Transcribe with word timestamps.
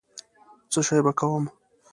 څشي 0.71 0.99
به 1.05 1.11
کوم. 1.19 1.43